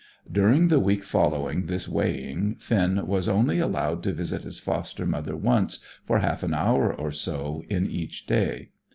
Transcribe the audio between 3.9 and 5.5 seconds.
to visit his foster mother